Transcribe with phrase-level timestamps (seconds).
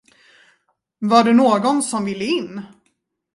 [0.99, 2.61] Var det någon, som ville in?